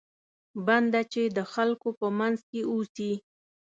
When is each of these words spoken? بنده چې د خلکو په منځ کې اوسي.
بنده 0.67 1.01
چې 1.13 1.21
د 1.37 1.39
خلکو 1.53 1.89
په 1.99 2.07
منځ 2.19 2.37
کې 2.49 2.61
اوسي. 2.71 3.13